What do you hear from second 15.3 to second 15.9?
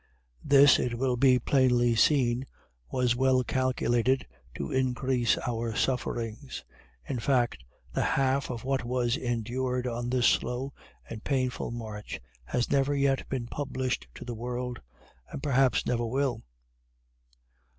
and perhaps